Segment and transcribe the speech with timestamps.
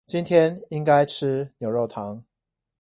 [0.07, 2.23] 今天應該吃牛肉湯